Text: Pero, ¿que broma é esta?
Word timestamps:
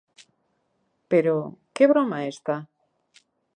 Pero, 1.11 1.35
¿que 1.75 1.85
broma 1.91 2.17
é 2.23 2.27
esta? 2.33 2.55